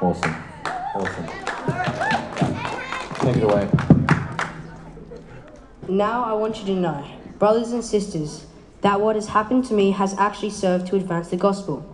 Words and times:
Awesome. 0.00 0.36
Awesome. 0.94 1.26
Take 3.20 3.36
it 3.36 3.42
away. 3.42 3.68
Now 5.88 6.22
I 6.22 6.34
want 6.34 6.58
you 6.58 6.66
to 6.66 6.74
know, 6.74 7.04
brothers 7.40 7.72
and 7.72 7.84
sisters, 7.84 8.46
that 8.82 9.00
what 9.00 9.16
has 9.16 9.28
happened 9.28 9.64
to 9.64 9.74
me 9.74 9.90
has 9.90 10.16
actually 10.16 10.50
served 10.50 10.86
to 10.88 10.96
advance 10.96 11.28
the 11.28 11.36
gospel. 11.36 11.84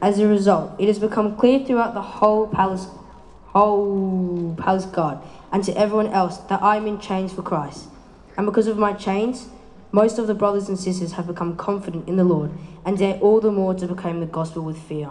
As 0.00 0.18
a 0.18 0.26
result, 0.26 0.76
it 0.78 0.86
has 0.86 0.98
become 0.98 1.36
clear 1.36 1.62
throughout 1.62 1.92
the 1.92 2.00
whole 2.00 2.46
palace, 2.46 2.86
whole 3.48 4.54
palace 4.56 4.86
guard, 4.86 5.18
and 5.52 5.62
to 5.64 5.76
everyone 5.76 6.06
else 6.06 6.38
that 6.48 6.62
I 6.62 6.76
am 6.76 6.86
in 6.86 6.98
chains 7.00 7.34
for 7.34 7.42
Christ. 7.42 7.88
And 8.38 8.46
because 8.46 8.66
of 8.66 8.78
my 8.78 8.94
chains, 8.94 9.48
most 9.92 10.18
of 10.18 10.26
the 10.26 10.34
brothers 10.34 10.70
and 10.70 10.78
sisters 10.78 11.12
have 11.12 11.26
become 11.26 11.54
confident 11.54 12.08
in 12.08 12.16
the 12.16 12.24
Lord, 12.24 12.50
and 12.86 12.96
dare 12.96 13.18
all 13.18 13.40
the 13.40 13.52
more 13.52 13.74
to 13.74 13.86
proclaim 13.86 14.20
the 14.20 14.26
gospel 14.26 14.62
with 14.62 14.78
fear. 14.78 15.10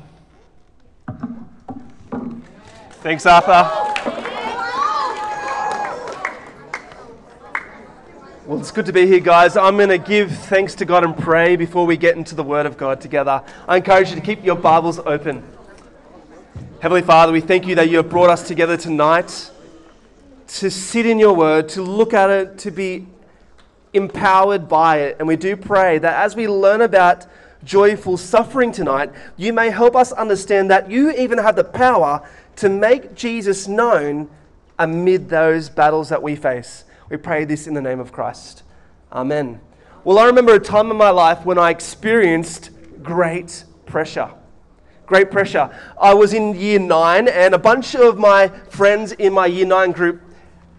Thanks, 3.01 3.25
Arthur. 3.25 3.67
Well, 8.45 8.59
it's 8.59 8.69
good 8.69 8.85
to 8.85 8.93
be 8.93 9.07
here, 9.07 9.19
guys. 9.19 9.57
I'm 9.57 9.75
going 9.75 9.89
to 9.89 9.97
give 9.97 10.31
thanks 10.31 10.75
to 10.75 10.85
God 10.85 11.03
and 11.03 11.17
pray 11.17 11.55
before 11.55 11.87
we 11.87 11.97
get 11.97 12.15
into 12.15 12.35
the 12.35 12.43
Word 12.43 12.67
of 12.67 12.77
God 12.77 13.01
together. 13.01 13.41
I 13.67 13.77
encourage 13.77 14.09
you 14.09 14.15
to 14.17 14.21
keep 14.21 14.45
your 14.45 14.55
Bibles 14.55 14.99
open. 14.99 15.43
Heavenly 16.79 17.01
Father, 17.01 17.31
we 17.31 17.41
thank 17.41 17.65
you 17.65 17.73
that 17.73 17.89
you 17.89 17.97
have 17.97 18.09
brought 18.11 18.29
us 18.29 18.47
together 18.47 18.77
tonight 18.77 19.49
to 20.49 20.69
sit 20.69 21.07
in 21.07 21.17
your 21.17 21.33
Word, 21.33 21.69
to 21.69 21.81
look 21.81 22.13
at 22.13 22.29
it, 22.29 22.59
to 22.59 22.69
be 22.69 23.07
empowered 23.93 24.69
by 24.69 24.99
it. 24.99 25.15
And 25.17 25.27
we 25.27 25.37
do 25.37 25.57
pray 25.57 25.97
that 25.97 26.23
as 26.23 26.35
we 26.35 26.47
learn 26.47 26.81
about 26.81 27.25
joyful 27.63 28.17
suffering 28.17 28.71
tonight, 28.71 29.11
you 29.37 29.53
may 29.53 29.69
help 29.69 29.95
us 29.95 30.11
understand 30.11 30.69
that 30.71 30.89
you 30.89 31.11
even 31.11 31.37
have 31.37 31.55
the 31.55 31.63
power 31.63 32.27
to 32.57 32.69
make 32.69 33.15
Jesus 33.15 33.67
known 33.67 34.29
amid 34.79 35.29
those 35.29 35.69
battles 35.69 36.09
that 36.09 36.21
we 36.21 36.35
face. 36.35 36.83
We 37.09 37.17
pray 37.17 37.45
this 37.45 37.67
in 37.67 37.73
the 37.73 37.81
name 37.81 37.99
of 37.99 38.11
Christ. 38.11 38.63
Amen. 39.11 39.59
Well, 40.03 40.17
I 40.17 40.25
remember 40.25 40.55
a 40.55 40.59
time 40.59 40.89
in 40.89 40.97
my 40.97 41.11
life 41.11 41.45
when 41.45 41.59
I 41.59 41.69
experienced 41.69 42.71
great 43.03 43.65
pressure. 43.85 44.31
Great 45.05 45.29
pressure. 45.29 45.69
I 45.99 46.13
was 46.13 46.33
in 46.33 46.55
year 46.55 46.79
nine, 46.79 47.27
and 47.27 47.53
a 47.53 47.59
bunch 47.59 47.95
of 47.95 48.17
my 48.17 48.47
friends 48.47 49.11
in 49.11 49.33
my 49.33 49.45
year 49.45 49.65
nine 49.65 49.91
group 49.91 50.21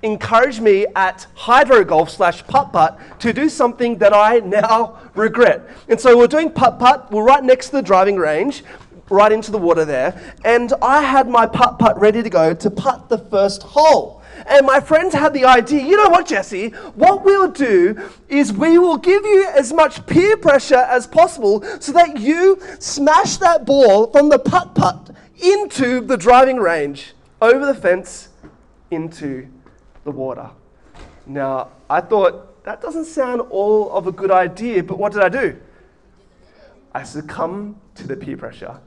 encouraged 0.02 0.60
me 0.60 0.86
at 0.96 1.26
hydro 1.34 1.84
golf 1.84 2.10
slash 2.10 2.44
putt 2.46 2.72
putt 2.72 2.98
to 3.20 3.32
do 3.32 3.48
something 3.48 3.98
that 3.98 4.12
I 4.12 4.40
now 4.40 4.98
regret. 5.14 5.68
And 5.88 6.00
so 6.00 6.16
we're 6.16 6.26
doing 6.26 6.50
putt 6.50 6.78
putt. 6.78 7.10
We're 7.10 7.24
right 7.24 7.42
next 7.42 7.66
to 7.66 7.72
the 7.72 7.82
driving 7.82 8.16
range, 8.16 8.64
right 9.10 9.30
into 9.30 9.50
the 9.50 9.58
water 9.58 9.84
there, 9.84 10.34
and 10.44 10.72
I 10.82 11.02
had 11.02 11.28
my 11.28 11.46
putt 11.46 11.78
putt 11.78 11.98
ready 12.00 12.22
to 12.22 12.30
go 12.30 12.54
to 12.54 12.70
putt 12.70 13.08
the 13.08 13.18
first 13.18 13.62
hole. 13.62 14.22
And 14.46 14.66
my 14.66 14.80
friends 14.80 15.14
had 15.14 15.34
the 15.34 15.44
idea 15.44 15.82
you 15.82 15.96
know 15.96 16.08
what, 16.08 16.26
Jesse? 16.26 16.70
What 16.94 17.24
we'll 17.24 17.50
do 17.50 18.10
is 18.28 18.52
we 18.52 18.78
will 18.78 18.96
give 18.96 19.24
you 19.24 19.46
as 19.54 19.72
much 19.72 20.04
peer 20.06 20.36
pressure 20.36 20.74
as 20.74 21.06
possible 21.06 21.62
so 21.80 21.92
that 21.92 22.18
you 22.18 22.60
smash 22.80 23.36
that 23.36 23.64
ball 23.64 24.10
from 24.10 24.30
the 24.30 24.38
putt 24.38 24.74
putt 24.74 25.10
into 25.40 26.00
the 26.00 26.16
driving 26.16 26.56
range, 26.56 27.12
over 27.40 27.66
the 27.66 27.74
fence, 27.74 28.30
into 28.90 29.48
the 30.04 30.10
water. 30.10 30.50
Now, 31.26 31.68
I 31.88 32.00
thought 32.00 32.64
that 32.64 32.80
doesn't 32.80 33.06
sound 33.06 33.40
all 33.50 33.90
of 33.92 34.06
a 34.06 34.12
good 34.12 34.30
idea, 34.30 34.82
but 34.82 34.98
what 34.98 35.12
did 35.12 35.22
I 35.22 35.28
do? 35.28 35.56
I 36.94 37.02
succumbed 37.02 37.76
to 37.96 38.06
the 38.06 38.16
peer 38.16 38.36
pressure. 38.36 38.78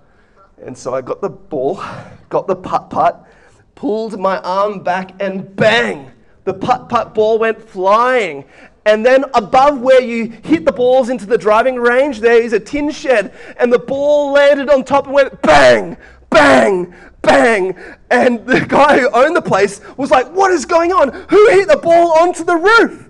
And 0.63 0.77
so 0.77 0.93
I 0.93 1.01
got 1.01 1.21
the 1.21 1.29
ball, 1.29 1.83
got 2.29 2.47
the 2.47 2.55
putt 2.55 2.89
putt, 2.89 3.27
pulled 3.75 4.17
my 4.19 4.39
arm 4.39 4.81
back, 4.81 5.21
and 5.21 5.53
bang, 5.55 6.11
the 6.45 6.53
putt 6.53 6.87
putt 6.87 7.13
ball 7.13 7.39
went 7.39 7.61
flying. 7.61 8.45
And 8.85 9.03
then 9.03 9.25
above 9.33 9.81
where 9.81 10.01
you 10.01 10.29
hit 10.29 10.63
the 10.63 10.71
balls 10.71 11.09
into 11.09 11.25
the 11.25 11.37
driving 11.37 11.75
range, 11.75 12.19
there 12.19 12.41
is 12.41 12.53
a 12.53 12.59
tin 12.59 12.91
shed, 12.91 13.33
and 13.57 13.73
the 13.73 13.79
ball 13.79 14.31
landed 14.31 14.69
on 14.69 14.83
top 14.83 15.05
and 15.05 15.13
went 15.13 15.41
bang, 15.41 15.97
bang, 16.35 16.93
bang. 17.21 17.75
And 18.11 18.45
the 18.45 18.61
guy 18.61 18.99
who 18.99 19.09
owned 19.11 19.35
the 19.35 19.41
place 19.41 19.81
was 19.97 20.11
like, 20.11 20.27
What 20.31 20.51
is 20.51 20.65
going 20.65 20.91
on? 20.91 21.11
Who 21.29 21.49
hit 21.49 21.67
the 21.67 21.77
ball 21.77 22.17
onto 22.19 22.43
the 22.43 22.55
roof? 22.55 23.09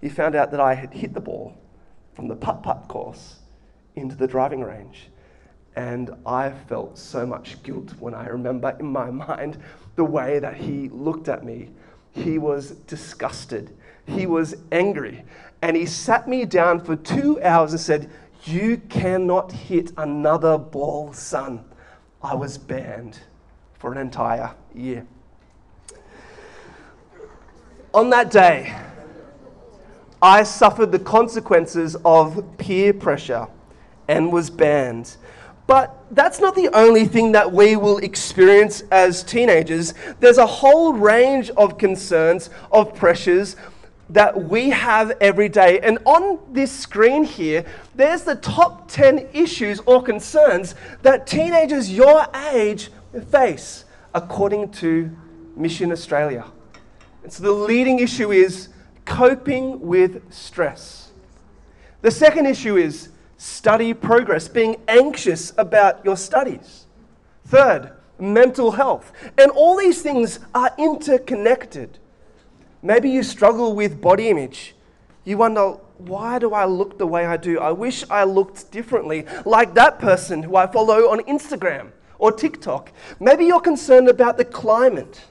He 0.00 0.08
found 0.08 0.34
out 0.34 0.50
that 0.50 0.60
I 0.60 0.74
had 0.74 0.92
hit 0.92 1.14
the 1.14 1.20
ball 1.20 1.56
from 2.14 2.28
the 2.28 2.36
putt 2.36 2.62
putt 2.62 2.86
course 2.88 3.36
into 3.96 4.16
the 4.16 4.26
driving 4.26 4.62
range. 4.62 5.08
And 5.74 6.10
I 6.26 6.50
felt 6.50 6.98
so 6.98 7.24
much 7.26 7.62
guilt 7.62 7.94
when 7.98 8.14
I 8.14 8.26
remember 8.26 8.76
in 8.78 8.86
my 8.86 9.10
mind 9.28 9.58
the 9.96 10.04
way 10.04 10.38
that 10.38 10.56
he 10.56 10.88
looked 10.88 11.28
at 11.28 11.44
me. 11.44 11.70
He 12.12 12.38
was 12.38 12.72
disgusted. 12.86 13.76
He 14.06 14.26
was 14.26 14.54
angry. 14.70 15.24
And 15.62 15.76
he 15.76 15.86
sat 15.86 16.28
me 16.28 16.44
down 16.44 16.80
for 16.80 16.96
two 16.96 17.42
hours 17.42 17.72
and 17.72 17.80
said, 17.80 18.10
You 18.44 18.78
cannot 18.88 19.52
hit 19.52 19.92
another 19.96 20.58
ball, 20.58 21.12
son. 21.12 21.64
I 22.22 22.34
was 22.34 22.56
banned 22.56 23.18
for 23.78 23.92
an 23.92 23.98
entire 23.98 24.54
year. 24.74 25.06
On 27.92 28.10
that 28.10 28.30
day, 28.30 28.74
I 30.22 30.44
suffered 30.44 30.92
the 30.92 31.00
consequences 31.00 31.96
of 32.04 32.56
peer 32.56 32.92
pressure 32.92 33.48
and 34.06 34.32
was 34.32 34.50
banned. 34.50 35.16
But 35.66 36.04
that's 36.10 36.38
not 36.38 36.54
the 36.54 36.68
only 36.76 37.06
thing 37.06 37.32
that 37.32 37.50
we 37.50 37.76
will 37.76 37.98
experience 37.98 38.82
as 38.90 39.22
teenagers. 39.22 39.94
There's 40.20 40.38
a 40.38 40.46
whole 40.46 40.92
range 40.92 41.50
of 41.50 41.76
concerns, 41.76 42.50
of 42.70 42.94
pressures 42.94 43.56
that 44.12 44.44
we 44.48 44.70
have 44.70 45.12
every 45.20 45.48
day. 45.48 45.80
And 45.80 45.98
on 46.04 46.38
this 46.52 46.70
screen 46.70 47.24
here, 47.24 47.64
there's 47.94 48.22
the 48.22 48.36
top 48.36 48.88
10 48.88 49.28
issues 49.32 49.80
or 49.80 50.02
concerns 50.02 50.74
that 51.02 51.26
teenagers 51.26 51.90
your 51.90 52.26
age 52.52 52.90
face, 53.30 53.84
according 54.14 54.70
to 54.72 55.10
Mission 55.56 55.92
Australia. 55.92 56.44
And 57.22 57.32
so 57.32 57.42
the 57.42 57.52
leading 57.52 58.00
issue 58.00 58.32
is 58.32 58.68
coping 59.04 59.80
with 59.80 60.32
stress. 60.32 61.10
The 62.02 62.10
second 62.10 62.46
issue 62.46 62.76
is 62.76 63.10
study 63.38 63.94
progress, 63.94 64.48
being 64.48 64.76
anxious 64.88 65.52
about 65.56 66.04
your 66.04 66.16
studies. 66.16 66.86
Third, 67.46 67.92
mental 68.18 68.72
health. 68.72 69.12
And 69.38 69.50
all 69.52 69.76
these 69.76 70.02
things 70.02 70.40
are 70.54 70.70
interconnected. 70.78 71.98
Maybe 72.82 73.08
you 73.10 73.22
struggle 73.22 73.74
with 73.74 74.00
body 74.00 74.28
image. 74.28 74.74
You 75.24 75.38
wonder, 75.38 75.76
why 75.98 76.40
do 76.40 76.52
I 76.52 76.64
look 76.64 76.98
the 76.98 77.06
way 77.06 77.24
I 77.24 77.36
do? 77.36 77.60
I 77.60 77.70
wish 77.70 78.04
I 78.10 78.24
looked 78.24 78.72
differently, 78.72 79.24
like 79.44 79.74
that 79.74 80.00
person 80.00 80.42
who 80.42 80.56
I 80.56 80.66
follow 80.66 81.10
on 81.10 81.20
Instagram 81.20 81.92
or 82.18 82.32
TikTok. 82.32 82.90
Maybe 83.20 83.44
you're 83.44 83.60
concerned 83.60 84.08
about 84.08 84.36
the 84.36 84.44
climate. 84.44 85.22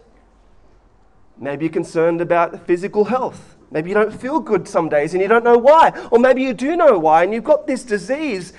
Maybe 1.38 1.66
you're 1.66 1.74
concerned 1.74 2.22
about 2.22 2.66
physical 2.66 3.06
health. 3.06 3.58
Maybe 3.70 3.90
you 3.90 3.96
don't 3.96 4.14
feel 4.14 4.40
good 4.40 4.68
some 4.68 4.88
days 4.88 5.14
and 5.14 5.22
you 5.22 5.28
don't 5.28 5.44
know 5.44 5.58
why. 5.58 5.92
Or 6.10 6.20
maybe 6.20 6.42
you 6.42 6.54
do 6.54 6.78
know 6.78 6.98
why 7.00 7.24
and 7.24 7.34
you've 7.34 7.44
got 7.44 7.68
this 7.68 7.84
disease 7.84 8.54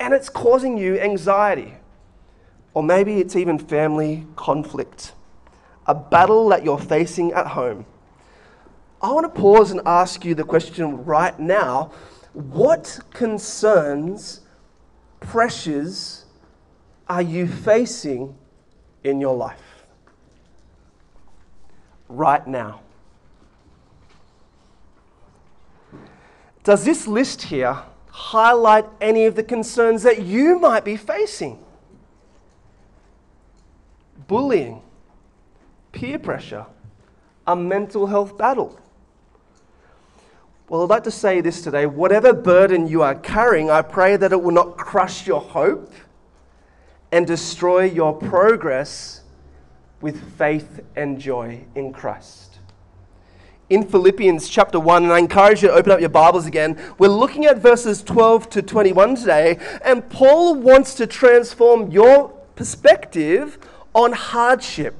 and 0.00 0.12
it's 0.12 0.28
causing 0.28 0.76
you 0.76 0.98
anxiety. 0.98 1.74
Or 2.72 2.82
maybe 2.82 3.20
it's 3.20 3.36
even 3.36 3.58
family 3.58 4.26
conflict. 4.34 5.12
a 5.86 5.94
battle 5.94 6.48
that 6.48 6.64
you're 6.64 6.78
facing 6.78 7.32
at 7.32 7.48
home, 7.48 7.84
I 9.04 9.12
want 9.12 9.24
to 9.34 9.38
pause 9.38 9.70
and 9.70 9.82
ask 9.84 10.24
you 10.24 10.34
the 10.34 10.44
question 10.44 11.04
right 11.04 11.38
now 11.38 11.92
what 12.32 13.00
concerns, 13.12 14.40
pressures 15.20 16.24
are 17.06 17.20
you 17.20 17.46
facing 17.46 18.34
in 19.04 19.20
your 19.20 19.36
life? 19.36 19.84
Right 22.08 22.46
now. 22.46 22.80
Does 26.62 26.86
this 26.86 27.06
list 27.06 27.42
here 27.42 27.82
highlight 28.08 28.86
any 29.02 29.26
of 29.26 29.34
the 29.34 29.42
concerns 29.42 30.02
that 30.04 30.22
you 30.22 30.58
might 30.58 30.82
be 30.82 30.96
facing? 30.96 31.62
Bullying, 34.28 34.80
peer 35.92 36.18
pressure, 36.18 36.64
a 37.46 37.54
mental 37.54 38.06
health 38.06 38.38
battle. 38.38 38.80
Well, 40.66 40.82
I'd 40.82 40.88
like 40.88 41.04
to 41.04 41.10
say 41.10 41.42
this 41.42 41.60
today 41.60 41.84
whatever 41.84 42.32
burden 42.32 42.88
you 42.88 43.02
are 43.02 43.14
carrying, 43.14 43.70
I 43.70 43.82
pray 43.82 44.16
that 44.16 44.32
it 44.32 44.42
will 44.42 44.50
not 44.52 44.78
crush 44.78 45.26
your 45.26 45.40
hope 45.40 45.92
and 47.12 47.26
destroy 47.26 47.84
your 47.84 48.14
progress 48.14 49.20
with 50.00 50.36
faith 50.38 50.80
and 50.96 51.20
joy 51.20 51.64
in 51.74 51.92
Christ. 51.92 52.58
In 53.68 53.86
Philippians 53.86 54.48
chapter 54.48 54.80
1, 54.80 55.04
and 55.04 55.12
I 55.12 55.18
encourage 55.18 55.62
you 55.62 55.68
to 55.68 55.74
open 55.74 55.92
up 55.92 56.00
your 56.00 56.08
Bibles 56.08 56.46
again, 56.46 56.80
we're 56.98 57.08
looking 57.08 57.44
at 57.44 57.58
verses 57.58 58.02
12 58.02 58.48
to 58.50 58.62
21 58.62 59.16
today, 59.16 59.58
and 59.82 60.08
Paul 60.08 60.54
wants 60.54 60.94
to 60.94 61.06
transform 61.06 61.90
your 61.90 62.28
perspective 62.56 63.58
on 63.94 64.12
hardship 64.12 64.94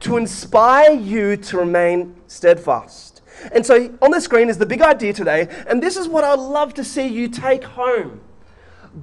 to 0.00 0.16
inspire 0.16 0.92
you 0.92 1.36
to 1.36 1.58
remain 1.58 2.16
steadfast. 2.26 3.11
And 3.50 3.64
so 3.66 3.96
on 4.00 4.10
the 4.10 4.20
screen 4.20 4.48
is 4.48 4.58
the 4.58 4.66
big 4.66 4.82
idea 4.82 5.12
today, 5.12 5.48
and 5.66 5.82
this 5.82 5.96
is 5.96 6.06
what 6.06 6.24
I'd 6.24 6.38
love 6.38 6.74
to 6.74 6.84
see 6.84 7.06
you 7.06 7.28
take 7.28 7.64
home. 7.64 8.20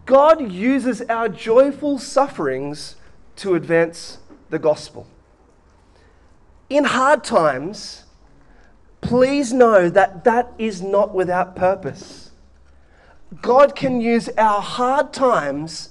God 0.05 0.51
uses 0.51 1.01
our 1.03 1.27
joyful 1.27 1.97
sufferings 1.97 2.95
to 3.37 3.55
advance 3.55 4.19
the 4.49 4.59
gospel. 4.59 5.07
In 6.69 6.83
hard 6.83 7.23
times, 7.23 8.03
please 9.01 9.51
know 9.51 9.89
that 9.89 10.23
that 10.23 10.51
is 10.57 10.81
not 10.81 11.15
without 11.15 11.55
purpose. 11.55 12.31
God 13.41 13.75
can 13.75 14.01
use 14.01 14.29
our 14.37 14.61
hard 14.61 15.13
times 15.13 15.89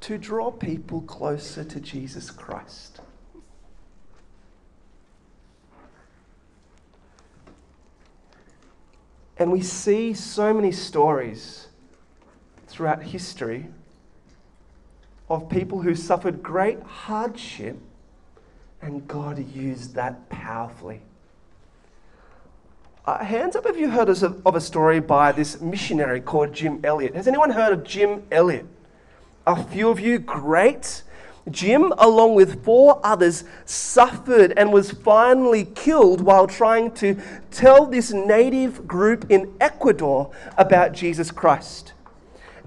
to 0.00 0.18
draw 0.18 0.50
people 0.50 1.00
closer 1.02 1.64
to 1.64 1.80
Jesus 1.80 2.30
Christ. 2.30 2.91
And 9.42 9.50
we 9.50 9.60
see 9.60 10.14
so 10.14 10.54
many 10.54 10.70
stories 10.70 11.66
throughout 12.68 13.02
history 13.02 13.66
of 15.28 15.48
people 15.48 15.82
who 15.82 15.96
suffered 15.96 16.44
great 16.44 16.80
hardship 16.80 17.76
and 18.80 19.08
God 19.08 19.44
used 19.52 19.96
that 19.96 20.28
powerfully. 20.28 21.00
Uh, 23.04 23.24
hands 23.24 23.56
up 23.56 23.66
if 23.66 23.76
you 23.76 23.90
heard 23.90 24.08
of 24.08 24.54
a 24.54 24.60
story 24.60 25.00
by 25.00 25.32
this 25.32 25.60
missionary 25.60 26.20
called 26.20 26.52
Jim 26.52 26.80
Elliot. 26.84 27.16
Has 27.16 27.26
anyone 27.26 27.50
heard 27.50 27.72
of 27.72 27.82
Jim 27.82 28.22
Elliot? 28.30 28.66
A 29.44 29.60
few 29.60 29.88
of 29.88 29.98
you, 29.98 30.20
great. 30.20 31.02
Jim, 31.50 31.92
along 31.98 32.34
with 32.34 32.64
four 32.64 33.00
others, 33.02 33.44
suffered 33.64 34.52
and 34.56 34.72
was 34.72 34.92
finally 34.92 35.64
killed 35.64 36.20
while 36.20 36.46
trying 36.46 36.90
to 36.92 37.20
tell 37.50 37.86
this 37.86 38.12
native 38.12 38.86
group 38.86 39.26
in 39.28 39.52
Ecuador 39.60 40.30
about 40.56 40.92
Jesus 40.92 41.30
Christ. 41.30 41.92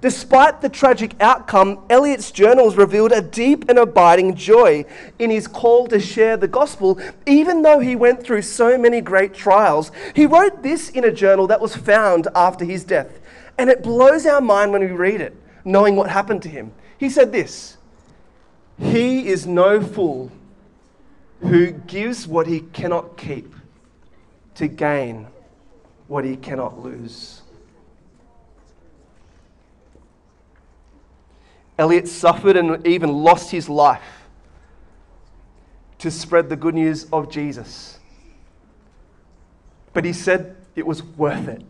Despite 0.02 0.62
the 0.62 0.70
tragic 0.70 1.16
outcome, 1.22 1.80
Elliot's 1.90 2.30
journals 2.30 2.76
revealed 2.76 3.12
a 3.12 3.22
deep 3.22 3.70
and 3.70 3.80
abiding 3.80 4.36
joy 4.36 4.86
in 5.18 5.30
his 5.30 5.48
call 5.48 5.88
to 5.88 6.00
share 6.00 6.36
the 6.38 6.48
gospel, 6.48 7.00
even 7.26 7.62
though 7.62 7.80
he 7.80 7.96
went 7.96 8.22
through 8.22 8.42
so 8.42 8.78
many 8.78 9.00
great 9.00 9.34
trials. 9.34 9.92
He 10.14 10.26
wrote 10.26 10.62
this 10.62 10.90
in 10.90 11.06
a 11.06 11.12
journal 11.12 11.48
that 11.48 11.62
was 11.62 11.76
found 11.76 12.28
after 12.36 12.66
his 12.66 12.84
death, 12.84 13.20
and 13.58 13.70
it 13.70 13.82
blows 13.82 14.26
our 14.26 14.42
mind 14.42 14.74
when 14.74 14.82
we 14.82 14.92
read 14.92 15.22
it, 15.22 15.36
knowing 15.64 15.96
what 15.96 16.10
happened 16.10 16.44
to 16.44 16.50
him. 16.50 16.74
He 16.98 17.10
said 17.10 17.32
this. 17.32 17.75
He 18.80 19.28
is 19.28 19.48
no 19.48 19.82
fool 19.82 20.32
who 21.40 21.72
gives 21.72 22.28
what 22.28 22.48
he 22.48 22.62
cannot 22.62 23.18
keep 23.18 23.54
to 24.56 24.68
gain 24.68 25.28
what 26.08 26.26
he 26.26 26.36
cannot 26.36 26.80
lose. 26.80 27.42
Elliot 31.78 32.08
suffered 32.08 32.56
and 32.56 32.86
even 32.88 33.12
lost 33.12 33.52
his 33.52 33.68
life 33.68 34.02
to 36.00 36.10
spread 36.10 36.50
the 36.50 36.56
good 36.56 36.76
news 36.76 37.08
of 37.12 37.30
Jesus. 37.30 38.00
But 39.94 40.06
he 40.06 40.14
said 40.14 40.56
it 40.76 40.86
was 40.86 41.04
worth 41.04 41.48
it. 41.48 41.64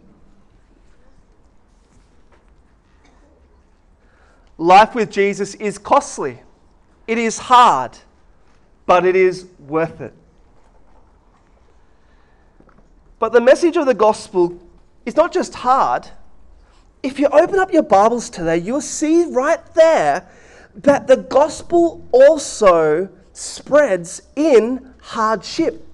Life 4.58 4.96
with 4.96 5.12
Jesus 5.12 5.56
is 5.56 5.78
costly. 5.78 6.40
It 7.08 7.18
is 7.18 7.38
hard, 7.38 7.98
but 8.86 9.06
it 9.06 9.16
is 9.16 9.48
worth 9.68 10.02
it. 10.02 10.14
But 13.20 13.32
the 13.32 13.42
message 13.42 13.78
of 13.78 13.86
the 13.86 13.94
gospel 13.94 14.60
is 15.06 15.16
not 15.16 15.32
just 15.32 15.56
hard. 15.56 16.08
If 17.04 17.20
you 17.20 17.28
open 17.28 17.60
up 17.60 17.72
your 17.72 17.84
Bibles 17.84 18.30
today, 18.30 18.58
you'll 18.58 18.82
see 18.82 19.26
right 19.26 19.64
there 19.76 20.28
that 20.76 21.08
the 21.08 21.18
gospel 21.18 22.06
also 22.12 23.10
spreads 23.34 24.22
in 24.36 24.94
hardship. 25.02 25.88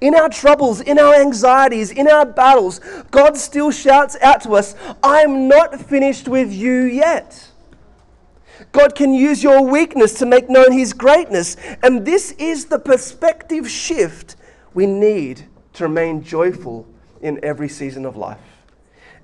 In 0.00 0.14
our 0.14 0.28
troubles, 0.28 0.80
in 0.80 0.98
our 0.98 1.14
anxieties, 1.14 1.90
in 1.90 2.08
our 2.08 2.24
battles, 2.24 2.80
God 3.10 3.36
still 3.36 3.70
shouts 3.70 4.16
out 4.22 4.42
to 4.42 4.54
us, 4.54 4.74
I'm 5.02 5.46
not 5.46 5.78
finished 5.80 6.26
with 6.26 6.52
you 6.52 6.82
yet. 6.82 7.49
God 8.72 8.94
can 8.94 9.12
use 9.12 9.42
your 9.42 9.62
weakness 9.62 10.14
to 10.14 10.26
make 10.26 10.48
known 10.48 10.72
His 10.72 10.92
greatness. 10.92 11.56
And 11.82 12.04
this 12.04 12.32
is 12.32 12.66
the 12.66 12.78
perspective 12.78 13.68
shift 13.68 14.36
we 14.74 14.86
need 14.86 15.44
to 15.74 15.84
remain 15.84 16.22
joyful 16.22 16.86
in 17.20 17.42
every 17.42 17.68
season 17.68 18.04
of 18.04 18.16
life. 18.16 18.38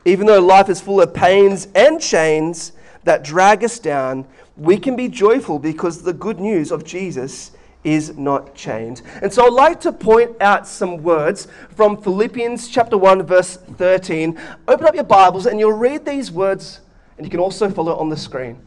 Even 0.05 0.27
though 0.27 0.41
life 0.41 0.69
is 0.69 0.81
full 0.81 1.01
of 1.01 1.15
pains 1.15 1.69
and 1.75 2.01
chains 2.01 2.73
that 3.05 3.25
drag 3.25 3.65
us 3.65 3.79
down, 3.79 4.27
we 4.57 4.79
can 4.79 4.97
be 4.97 5.09
joyful 5.09 5.59
because 5.59 6.03
the 6.03 6.13
good 6.13 6.41
news 6.41 6.71
of 6.71 6.85
Jesus 6.85 7.53
is 7.85 8.17
not 8.17 8.55
chained. 8.55 9.03
And 9.23 9.33
so 9.33 9.47
I'd 9.47 9.53
like 9.53 9.81
to 9.83 9.93
point 9.93 10.41
out 10.41 10.67
some 10.67 11.03
words 11.03 11.47
from 11.71 12.01
Philippians 12.03 12.69
chapter 12.69 12.99
1 12.99 13.23
verse 13.23 13.57
13. 13.57 14.39
Open 14.67 14.87
up 14.87 14.95
your 14.95 15.05
Bibles 15.05 15.47
and 15.47 15.61
you'll 15.61 15.73
read 15.73 16.05
these 16.05 16.33
words 16.33 16.81
and 17.17 17.25
you 17.25 17.31
can 17.31 17.39
also 17.39 17.71
follow 17.71 17.97
on 17.97 18.09
the 18.09 18.17
screen. 18.17 18.61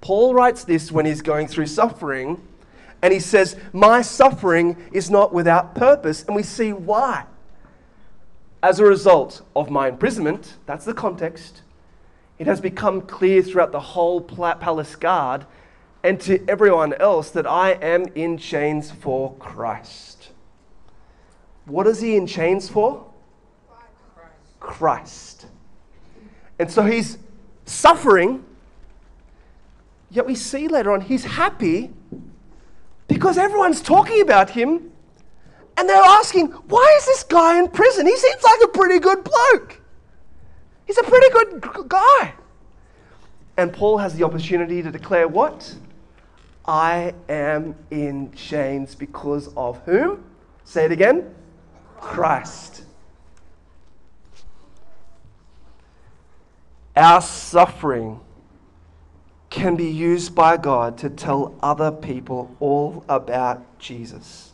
Paul 0.00 0.34
writes 0.34 0.64
this 0.64 0.92
when 0.92 1.06
he's 1.06 1.22
going 1.22 1.48
through 1.48 1.66
suffering, 1.66 2.40
and 3.02 3.12
he 3.12 3.20
says, 3.20 3.56
My 3.72 4.02
suffering 4.02 4.76
is 4.92 5.10
not 5.10 5.32
without 5.32 5.74
purpose. 5.74 6.24
And 6.24 6.34
we 6.34 6.42
see 6.42 6.72
why. 6.72 7.24
As 8.62 8.80
a 8.80 8.84
result 8.84 9.42
of 9.54 9.70
my 9.70 9.88
imprisonment, 9.88 10.56
that's 10.66 10.84
the 10.84 10.94
context, 10.94 11.62
it 12.38 12.46
has 12.46 12.60
become 12.60 13.02
clear 13.02 13.42
throughout 13.42 13.72
the 13.72 13.80
whole 13.80 14.20
palace 14.20 14.96
guard 14.96 15.46
and 16.04 16.20
to 16.20 16.44
everyone 16.48 16.94
else 16.94 17.30
that 17.30 17.46
I 17.46 17.72
am 17.72 18.06
in 18.14 18.38
chains 18.38 18.90
for 18.90 19.34
Christ. 19.34 20.30
What 21.66 21.86
is 21.86 22.00
he 22.00 22.16
in 22.16 22.26
chains 22.26 22.68
for? 22.68 23.04
Christ. 23.68 24.56
Christ. 24.60 25.46
And 26.58 26.70
so 26.70 26.82
he's 26.82 27.18
suffering 27.66 28.44
Yet 30.10 30.26
we 30.26 30.34
see 30.34 30.68
later 30.68 30.92
on 30.92 31.02
he's 31.02 31.24
happy 31.24 31.90
because 33.08 33.36
everyone's 33.38 33.80
talking 33.80 34.20
about 34.20 34.50
him 34.50 34.92
and 35.76 35.88
they're 35.88 36.02
asking, 36.02 36.46
why 36.46 36.94
is 36.98 37.06
this 37.06 37.22
guy 37.22 37.58
in 37.58 37.68
prison? 37.68 38.06
He 38.06 38.16
seems 38.16 38.42
like 38.42 38.60
a 38.64 38.68
pretty 38.68 38.98
good 38.98 39.22
bloke. 39.22 39.80
He's 40.86 40.98
a 40.98 41.02
pretty 41.02 41.28
good 41.30 41.88
guy. 41.88 42.34
And 43.56 43.72
Paul 43.72 43.98
has 43.98 44.14
the 44.14 44.24
opportunity 44.24 44.82
to 44.82 44.90
declare 44.90 45.28
what? 45.28 45.74
I 46.66 47.14
am 47.28 47.74
in 47.90 48.32
chains 48.32 48.94
because 48.94 49.50
of 49.56 49.78
whom? 49.84 50.24
Say 50.64 50.84
it 50.84 50.92
again. 50.92 51.34
Christ. 51.98 52.82
Our 56.96 57.22
suffering 57.22 58.20
can 59.58 59.74
be 59.74 59.90
used 59.90 60.36
by 60.36 60.56
God 60.56 60.96
to 60.98 61.10
tell 61.10 61.52
other 61.60 61.90
people 61.90 62.54
all 62.60 63.04
about 63.08 63.78
Jesus. 63.80 64.52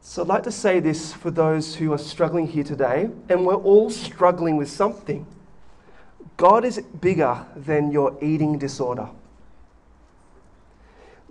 So 0.00 0.22
I'd 0.22 0.28
like 0.28 0.44
to 0.44 0.52
say 0.52 0.78
this 0.78 1.12
for 1.12 1.32
those 1.32 1.74
who 1.74 1.92
are 1.92 1.98
struggling 1.98 2.46
here 2.46 2.62
today, 2.62 3.10
and 3.28 3.44
we're 3.44 3.56
all 3.56 3.90
struggling 3.90 4.56
with 4.56 4.70
something. 4.70 5.26
God 6.36 6.64
is 6.64 6.78
bigger 6.78 7.44
than 7.56 7.90
your 7.90 8.16
eating 8.22 8.56
disorder. 8.56 9.08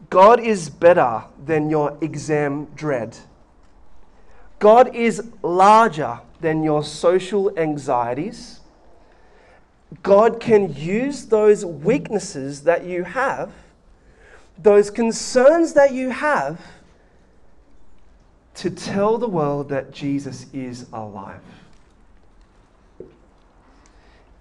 God 0.10 0.42
is 0.42 0.70
better 0.70 1.24
than 1.46 1.70
your 1.70 1.98
exam 2.02 2.66
dread. 2.76 3.18
God 4.60 4.94
is 4.94 5.24
larger 5.42 6.20
than 6.42 6.64
your 6.64 6.84
social 6.84 7.58
anxieties. 7.58 8.57
God 10.04 10.40
can 10.40 10.74
use 10.76 11.26
those 11.26 11.66
weaknesses 11.66 12.64
that 12.64 12.86
you 12.86 13.04
have, 13.04 13.52
those 14.58 14.90
concerns 14.90 15.74
that 15.74 15.94
you 15.94 16.10
have, 16.10 16.60
to 18.56 18.70
tell 18.70 19.18
the 19.18 19.28
world 19.28 19.70
that 19.70 19.92
Jesus 19.92 20.48
is 20.52 20.88
alive. 20.92 21.42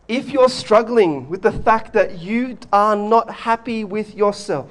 If 0.08 0.30
you're 0.30 0.48
struggling 0.48 1.28
with 1.28 1.42
the 1.42 1.52
fact 1.52 1.92
that 1.92 2.18
you 2.18 2.58
are 2.72 2.96
not 2.96 3.30
happy 3.30 3.84
with 3.84 4.14
yourself, 4.14 4.70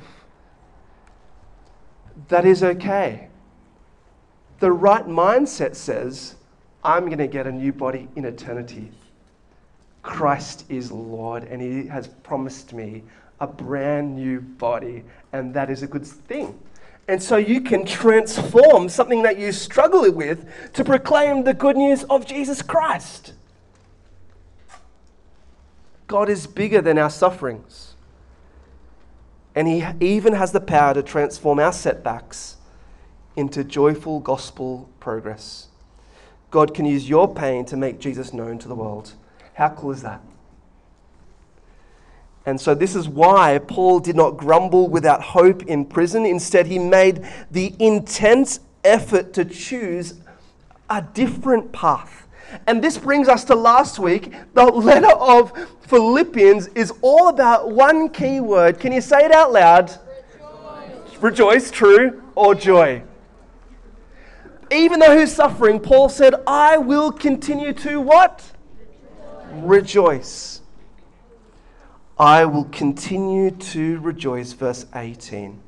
that 2.29 2.45
is 2.45 2.63
okay. 2.63 3.27
The 4.59 4.71
right 4.71 5.05
mindset 5.05 5.75
says, 5.75 6.35
I'm 6.83 7.05
going 7.05 7.17
to 7.19 7.27
get 7.27 7.45
a 7.45 7.51
new 7.51 7.73
body 7.73 8.07
in 8.15 8.25
eternity. 8.25 8.91
Christ 10.05 10.65
is 10.69 10.91
Lord, 10.91 11.43
and 11.43 11.61
He 11.61 11.87
has 11.87 12.07
promised 12.07 12.71
me 12.73 13.03
a 13.41 13.47
brand 13.47 14.15
new 14.15 14.39
body, 14.39 15.03
and 15.33 15.53
that 15.55 15.69
is 15.69 15.83
a 15.83 15.87
good 15.87 16.05
thing. 16.05 16.57
And 17.07 17.21
so 17.21 17.37
you 17.37 17.61
can 17.61 17.85
transform 17.85 18.87
something 18.87 19.23
that 19.23 19.37
you 19.37 19.51
struggle 19.51 20.09
with 20.11 20.47
to 20.73 20.83
proclaim 20.83 21.43
the 21.43 21.53
good 21.53 21.75
news 21.75 22.03
of 22.05 22.25
Jesus 22.25 22.61
Christ. 22.61 23.33
God 26.07 26.29
is 26.29 26.47
bigger 26.47 26.81
than 26.81 26.97
our 26.97 27.09
sufferings. 27.09 27.95
And 29.55 29.67
He 29.67 29.85
even 29.99 30.33
has 30.33 30.51
the 30.51 30.61
power 30.61 30.93
to 30.93 31.01
transform 31.01 31.59
our 31.59 31.73
setbacks 31.73 32.57
into 33.35 33.63
joyful 33.63 34.19
gospel 34.19 34.89
progress. 34.99 35.67
God 36.51 36.73
can 36.73 36.85
use 36.85 37.09
your 37.09 37.33
pain 37.33 37.65
to 37.65 37.75
make 37.75 37.99
Jesus 37.99 38.33
known 38.33 38.59
to 38.59 38.67
the 38.67 38.75
world. 38.75 39.13
How 39.55 39.69
cool 39.69 39.91
is 39.91 40.01
that? 40.03 40.21
And 42.45 42.61
so, 42.61 42.75
this 42.75 42.95
is 42.95 43.09
why 43.09 43.59
Paul 43.67 43.99
did 43.99 44.15
not 44.15 44.37
grumble 44.37 44.87
without 44.87 45.21
hope 45.21 45.63
in 45.63 45.85
prison. 45.85 46.25
Instead, 46.25 46.67
he 46.67 46.77
made 46.77 47.25
the 47.49 47.73
intense 47.79 48.59
effort 48.83 49.33
to 49.33 49.45
choose 49.45 50.15
a 50.89 51.01
different 51.01 51.71
path. 51.71 52.27
And 52.67 52.83
this 52.83 52.97
brings 52.97 53.27
us 53.27 53.43
to 53.45 53.55
last 53.55 53.97
week. 53.97 54.31
The 54.53 54.65
letter 54.65 55.15
of 55.15 55.51
Philippians 55.87 56.67
is 56.69 56.93
all 57.01 57.29
about 57.29 57.71
one 57.71 58.09
key 58.09 58.39
word. 58.41 58.79
Can 58.79 58.91
you 58.91 59.01
say 59.01 59.25
it 59.25 59.31
out 59.31 59.51
loud? 59.51 59.91
Rejoice, 60.37 61.21
Rejoice 61.21 61.71
true, 61.71 62.21
or 62.35 62.53
joy? 62.53 63.01
Even 64.71 64.99
though 64.99 65.17
he's 65.17 65.33
suffering, 65.33 65.79
Paul 65.79 66.09
said, 66.09 66.35
I 66.45 66.77
will 66.77 67.11
continue 67.11 67.73
to 67.73 67.99
what? 68.01 68.51
Rejoice. 69.63 70.61
I 72.17 72.45
will 72.45 72.65
continue 72.65 73.51
to 73.51 73.99
rejoice, 73.99 74.53
verse 74.53 74.85
18. 74.95 75.59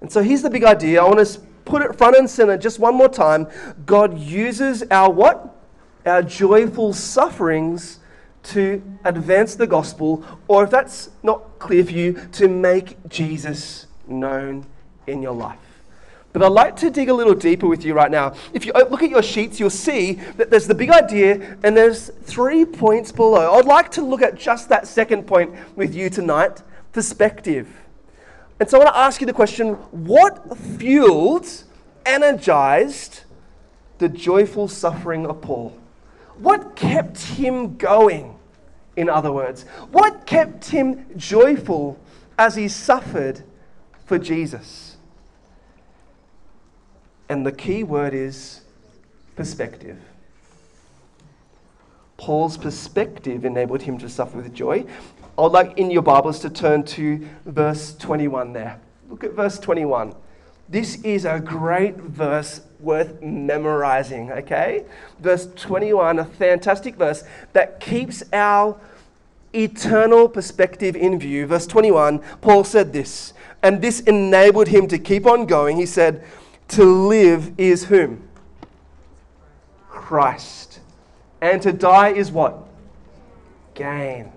And 0.00 0.12
so 0.12 0.22
here's 0.22 0.42
the 0.42 0.50
big 0.50 0.64
idea. 0.64 1.02
I 1.02 1.08
want 1.08 1.26
to 1.26 1.40
put 1.64 1.82
it 1.82 1.96
front 1.96 2.16
and 2.16 2.28
center 2.28 2.56
just 2.58 2.78
one 2.78 2.94
more 2.94 3.08
time. 3.08 3.48
God 3.86 4.18
uses 4.18 4.84
our 4.90 5.10
what? 5.10 5.54
Our 6.04 6.22
joyful 6.22 6.92
sufferings 6.92 8.00
to 8.44 8.82
advance 9.04 9.56
the 9.56 9.66
gospel, 9.66 10.24
or 10.46 10.64
if 10.64 10.70
that's 10.70 11.10
not 11.22 11.58
clear 11.58 11.84
for 11.84 11.90
you, 11.90 12.12
to 12.32 12.48
make 12.48 12.96
Jesus 13.08 13.86
known 14.06 14.66
in 15.06 15.22
your 15.22 15.34
life. 15.34 15.65
But 16.36 16.44
I'd 16.44 16.52
like 16.52 16.76
to 16.76 16.90
dig 16.90 17.08
a 17.08 17.14
little 17.14 17.32
deeper 17.32 17.66
with 17.66 17.82
you 17.82 17.94
right 17.94 18.10
now. 18.10 18.34
If 18.52 18.66
you 18.66 18.74
look 18.74 19.02
at 19.02 19.08
your 19.08 19.22
sheets, 19.22 19.58
you'll 19.58 19.70
see 19.70 20.20
that 20.36 20.50
there's 20.50 20.66
the 20.66 20.74
big 20.74 20.90
idea 20.90 21.56
and 21.62 21.74
there's 21.74 22.10
three 22.24 22.66
points 22.66 23.10
below. 23.10 23.54
I'd 23.54 23.64
like 23.64 23.90
to 23.92 24.02
look 24.02 24.20
at 24.20 24.34
just 24.36 24.68
that 24.68 24.86
second 24.86 25.26
point 25.26 25.54
with 25.76 25.94
you 25.94 26.10
tonight 26.10 26.62
perspective. 26.92 27.74
And 28.60 28.68
so 28.68 28.76
I 28.76 28.84
want 28.84 28.94
to 28.94 29.00
ask 29.00 29.18
you 29.22 29.26
the 29.26 29.32
question 29.32 29.76
what 29.92 30.58
fueled, 30.58 31.48
energized 32.04 33.22
the 33.96 34.10
joyful 34.10 34.68
suffering 34.68 35.26
of 35.26 35.40
Paul? 35.40 35.74
What 36.36 36.76
kept 36.76 37.18
him 37.18 37.78
going, 37.78 38.36
in 38.94 39.08
other 39.08 39.32
words? 39.32 39.62
What 39.90 40.26
kept 40.26 40.68
him 40.68 41.06
joyful 41.16 41.98
as 42.38 42.56
he 42.56 42.68
suffered 42.68 43.42
for 44.04 44.18
Jesus? 44.18 44.95
And 47.28 47.44
the 47.44 47.52
key 47.52 47.82
word 47.82 48.14
is 48.14 48.60
perspective. 49.34 49.98
Paul's 52.16 52.56
perspective 52.56 53.44
enabled 53.44 53.82
him 53.82 53.98
to 53.98 54.08
suffer 54.08 54.38
with 54.38 54.54
joy. 54.54 54.84
I'd 55.38 55.52
like 55.52 55.76
in 55.76 55.90
your 55.90 56.02
Bibles 56.02 56.38
to 56.40 56.50
turn 56.50 56.84
to 56.84 57.28
verse 57.44 57.94
21 57.96 58.52
there. 58.52 58.80
Look 59.10 59.22
at 59.22 59.32
verse 59.32 59.58
21. 59.58 60.14
This 60.68 61.00
is 61.04 61.24
a 61.24 61.38
great 61.38 61.96
verse 61.96 62.60
worth 62.80 63.22
memorizing, 63.22 64.32
okay? 64.32 64.84
Verse 65.20 65.48
21, 65.54 66.18
a 66.18 66.24
fantastic 66.24 66.96
verse 66.96 67.22
that 67.52 67.78
keeps 67.78 68.22
our 68.32 68.80
eternal 69.54 70.28
perspective 70.28 70.96
in 70.96 71.18
view. 71.18 71.46
Verse 71.46 71.66
21, 71.66 72.18
Paul 72.40 72.64
said 72.64 72.92
this, 72.92 73.32
and 73.62 73.80
this 73.80 74.00
enabled 74.00 74.68
him 74.68 74.88
to 74.88 74.98
keep 74.98 75.26
on 75.26 75.46
going. 75.46 75.76
He 75.76 75.86
said, 75.86 76.24
to 76.68 76.84
live 76.84 77.52
is 77.58 77.84
whom? 77.84 78.28
Christ. 79.88 80.80
And 81.40 81.60
to 81.62 81.72
die 81.72 82.10
is 82.10 82.30
what? 82.30 82.66
Gain. 83.74 84.32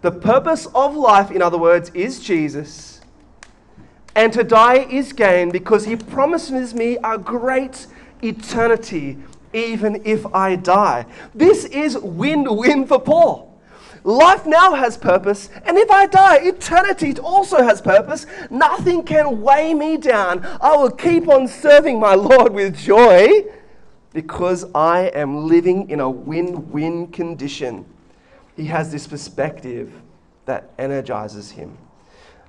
The 0.00 0.10
purpose 0.10 0.66
of 0.74 0.96
life, 0.96 1.30
in 1.30 1.42
other 1.42 1.58
words, 1.58 1.90
is 1.94 2.20
Jesus. 2.20 3.00
And 4.14 4.32
to 4.32 4.42
die 4.42 4.86
is 4.90 5.12
gain 5.12 5.50
because 5.50 5.84
he 5.84 5.96
promises 5.96 6.74
me 6.74 6.98
a 7.02 7.16
great 7.16 7.86
eternity 8.22 9.18
even 9.52 10.02
if 10.04 10.26
I 10.34 10.56
die. 10.56 11.06
This 11.34 11.64
is 11.66 11.96
win 11.98 12.44
win 12.56 12.86
for 12.86 13.00
Paul. 13.00 13.51
Life 14.04 14.46
now 14.46 14.74
has 14.74 14.96
purpose, 14.96 15.48
and 15.64 15.78
if 15.78 15.90
I 15.90 16.06
die, 16.06 16.38
eternity 16.38 17.16
also 17.18 17.62
has 17.62 17.80
purpose. 17.80 18.26
Nothing 18.50 19.04
can 19.04 19.40
weigh 19.40 19.74
me 19.74 19.96
down. 19.96 20.44
I 20.60 20.76
will 20.76 20.90
keep 20.90 21.28
on 21.28 21.46
serving 21.46 22.00
my 22.00 22.14
Lord 22.14 22.52
with 22.52 22.76
joy 22.76 23.44
because 24.12 24.64
I 24.74 25.12
am 25.14 25.46
living 25.46 25.88
in 25.88 26.00
a 26.00 26.10
win 26.10 26.70
win 26.70 27.08
condition. 27.08 27.86
He 28.56 28.66
has 28.66 28.90
this 28.90 29.06
perspective 29.06 29.92
that 30.46 30.70
energizes 30.78 31.52
him. 31.52 31.78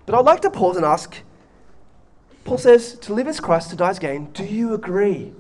But 0.05 0.15
I'd 0.15 0.25
like 0.25 0.41
to 0.41 0.50
pause 0.50 0.75
and 0.75 0.86
ask 0.86 1.22
Paul 2.45 2.57
says, 2.57 2.95
to 3.00 3.13
live 3.13 3.27
as 3.27 3.39
Christ, 3.39 3.69
to 3.69 3.75
die 3.75 3.89
as 3.89 4.00
gain. 4.00 4.25
Do 4.33 4.43
you 4.43 4.74
agree? 4.74 5.33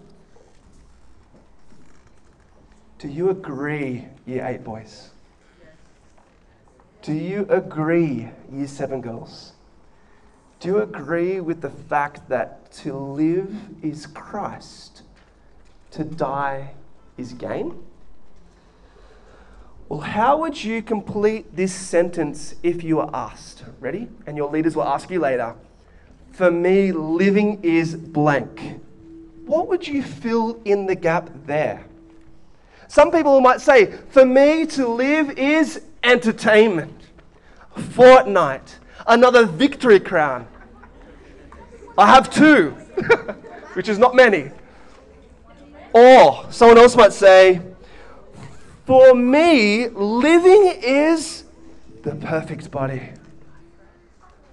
Do 2.99 3.09
you 3.09 3.29
agree, 3.29 4.05
year 4.25 4.45
eight 4.45 4.63
boys? 4.63 5.09
Do 7.03 7.11
you 7.11 7.45
agree, 7.49 8.29
you 8.49 8.65
seven 8.65 9.01
girls? 9.01 9.51
Do 10.61 10.69
you 10.69 10.77
agree 10.77 11.41
with 11.41 11.59
the 11.59 11.69
fact 11.69 12.29
that 12.29 12.71
to 12.75 12.93
live 12.93 13.53
is 13.83 14.07
Christ, 14.07 15.01
to 15.91 16.05
die 16.05 16.75
is 17.17 17.33
gain? 17.33 17.83
Well, 19.89 19.99
how 19.99 20.37
would 20.37 20.63
you 20.63 20.81
complete 20.81 21.53
this 21.53 21.73
sentence 21.73 22.55
if 22.63 22.83
you 22.83 22.95
were 22.95 23.09
asked? 23.13 23.65
Ready? 23.81 24.07
And 24.25 24.37
your 24.37 24.49
leaders 24.49 24.73
will 24.73 24.85
ask 24.85 25.11
you 25.11 25.19
later. 25.19 25.55
For 26.31 26.49
me, 26.49 26.93
living 26.93 27.59
is 27.63 27.95
blank. 27.95 28.79
What 29.45 29.67
would 29.67 29.85
you 29.85 30.03
fill 30.03 30.57
in 30.63 30.85
the 30.85 30.95
gap 30.95 31.29
there? 31.47 31.83
Some 32.87 33.11
people 33.11 33.41
might 33.41 33.59
say, 33.59 33.91
for 34.09 34.25
me 34.25 34.65
to 34.67 34.87
live 34.87 35.31
is 35.31 35.81
entertainment. 36.03 37.03
Fortnite, 37.75 38.75
another 39.07 39.45
victory 39.45 39.99
crown. 39.99 40.47
I 41.97 42.07
have 42.07 42.29
two, 42.29 42.71
which 43.73 43.87
is 43.87 43.97
not 43.97 44.15
many. 44.15 44.51
Or 45.93 46.45
someone 46.51 46.77
else 46.77 46.95
might 46.95 47.13
say, 47.13 47.61
for 48.85 49.13
me, 49.13 49.87
living 49.89 50.73
is 50.83 51.45
the 52.01 52.15
perfect 52.15 52.69
body. 52.71 53.09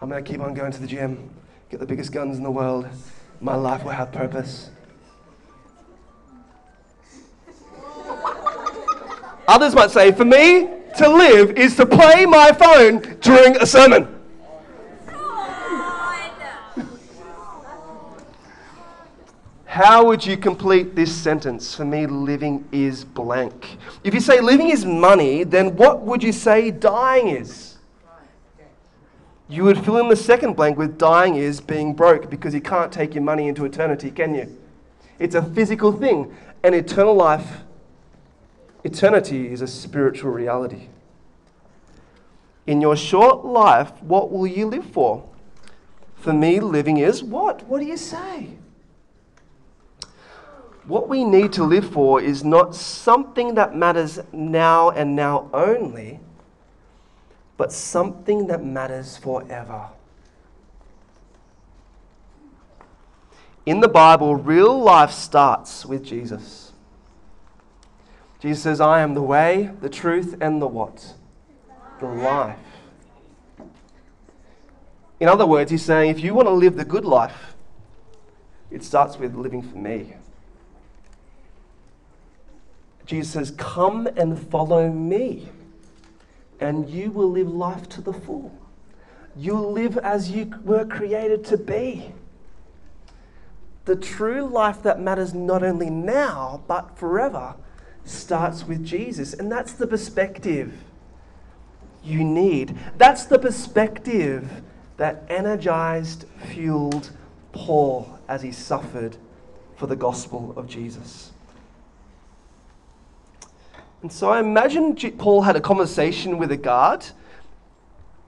I'm 0.00 0.08
going 0.08 0.22
to 0.22 0.30
keep 0.30 0.40
on 0.40 0.54
going 0.54 0.72
to 0.72 0.80
the 0.80 0.86
gym, 0.86 1.30
get 1.70 1.80
the 1.80 1.86
biggest 1.86 2.12
guns 2.12 2.36
in 2.36 2.42
the 2.42 2.50
world. 2.50 2.88
My 3.40 3.54
life 3.54 3.84
will 3.84 3.90
have 3.90 4.12
purpose. 4.12 4.70
Others 9.48 9.74
might 9.74 9.90
say, 9.90 10.12
for 10.12 10.24
me 10.24 10.79
to 11.00 11.08
live 11.08 11.56
is 11.56 11.76
to 11.76 11.86
play 11.86 12.26
my 12.26 12.52
phone 12.52 13.00
during 13.20 13.56
a 13.56 13.64
sermon. 13.64 14.06
How 19.64 20.04
would 20.04 20.26
you 20.26 20.36
complete 20.36 20.94
this 20.94 21.14
sentence? 21.14 21.74
For 21.74 21.86
me, 21.86 22.06
living 22.06 22.68
is 22.70 23.02
blank. 23.02 23.78
If 24.04 24.12
you 24.12 24.20
say 24.20 24.40
living 24.40 24.68
is 24.68 24.84
money, 24.84 25.42
then 25.42 25.74
what 25.74 26.02
would 26.02 26.22
you 26.22 26.32
say 26.32 26.70
dying 26.70 27.28
is? 27.28 27.78
You 29.48 29.64
would 29.64 29.82
fill 29.82 29.96
in 29.98 30.08
the 30.08 30.16
second 30.16 30.54
blank 30.54 30.76
with 30.76 30.98
dying 30.98 31.36
is 31.36 31.62
being 31.62 31.94
broke 31.94 32.28
because 32.28 32.52
you 32.52 32.60
can't 32.60 32.92
take 32.92 33.14
your 33.14 33.24
money 33.24 33.48
into 33.48 33.64
eternity, 33.64 34.10
can 34.10 34.34
you? 34.34 34.54
It's 35.18 35.34
a 35.34 35.42
physical 35.42 35.92
thing. 35.92 36.34
And 36.62 36.74
eternal 36.74 37.14
life, 37.14 37.62
eternity 38.84 39.52
is 39.52 39.60
a 39.60 39.66
spiritual 39.66 40.30
reality. 40.30 40.88
In 42.66 42.80
your 42.80 42.96
short 42.96 43.44
life, 43.44 43.90
what 44.02 44.30
will 44.30 44.46
you 44.46 44.66
live 44.66 44.86
for? 44.86 45.28
For 46.16 46.32
me, 46.32 46.60
living 46.60 46.98
is 46.98 47.22
what? 47.22 47.66
What 47.66 47.80
do 47.80 47.86
you 47.86 47.96
say? 47.96 48.48
What 50.84 51.08
we 51.08 51.24
need 51.24 51.52
to 51.54 51.64
live 51.64 51.90
for 51.90 52.20
is 52.20 52.44
not 52.44 52.74
something 52.74 53.54
that 53.54 53.76
matters 53.76 54.18
now 54.32 54.90
and 54.90 55.14
now 55.14 55.48
only, 55.52 56.20
but 57.56 57.72
something 57.72 58.46
that 58.48 58.64
matters 58.64 59.16
forever. 59.16 59.88
In 63.66 63.80
the 63.80 63.88
Bible, 63.88 64.36
real 64.36 64.78
life 64.82 65.12
starts 65.12 65.86
with 65.86 66.02
Jesus. 66.02 66.69
Jesus 68.40 68.62
says, 68.62 68.80
I 68.80 69.02
am 69.02 69.12
the 69.12 69.22
way, 69.22 69.70
the 69.82 69.90
truth, 69.90 70.36
and 70.40 70.62
the 70.62 70.66
what? 70.66 71.14
The 72.00 72.06
life. 72.06 72.56
In 75.20 75.28
other 75.28 75.44
words, 75.44 75.70
he's 75.70 75.84
saying, 75.84 76.10
if 76.10 76.24
you 76.24 76.32
want 76.32 76.48
to 76.48 76.52
live 76.52 76.76
the 76.76 76.84
good 76.84 77.04
life, 77.04 77.54
it 78.70 78.82
starts 78.82 79.18
with 79.18 79.34
living 79.34 79.60
for 79.62 79.76
me. 79.76 80.14
Jesus 83.04 83.32
says, 83.32 83.50
Come 83.58 84.06
and 84.06 84.38
follow 84.38 84.90
me, 84.90 85.48
and 86.60 86.88
you 86.88 87.10
will 87.10 87.30
live 87.30 87.48
life 87.48 87.88
to 87.90 88.00
the 88.00 88.12
full. 88.12 88.56
You'll 89.36 89.72
live 89.72 89.98
as 89.98 90.30
you 90.30 90.54
were 90.64 90.86
created 90.86 91.44
to 91.46 91.58
be. 91.58 92.14
The 93.84 93.96
true 93.96 94.46
life 94.46 94.82
that 94.84 95.00
matters 95.00 95.34
not 95.34 95.62
only 95.62 95.90
now, 95.90 96.62
but 96.66 96.96
forever 96.96 97.56
starts 98.10 98.66
with 98.66 98.84
Jesus. 98.84 99.34
And 99.34 99.50
that's 99.50 99.72
the 99.72 99.86
perspective 99.86 100.72
you 102.04 102.24
need. 102.24 102.76
That's 102.96 103.24
the 103.24 103.38
perspective 103.38 104.62
that 104.96 105.24
energized, 105.28 106.26
fueled 106.52 107.10
Paul 107.52 108.18
as 108.28 108.42
he 108.42 108.52
suffered 108.52 109.16
for 109.76 109.86
the 109.86 109.96
gospel 109.96 110.52
of 110.56 110.66
Jesus. 110.66 111.30
And 114.02 114.10
so 114.10 114.30
I 114.30 114.40
imagine 114.40 114.94
Paul 115.18 115.42
had 115.42 115.56
a 115.56 115.60
conversation 115.60 116.38
with 116.38 116.52
a 116.52 116.56
guard. 116.56 117.04